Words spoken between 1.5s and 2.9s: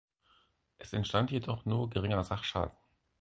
nur geringer Sachschaden.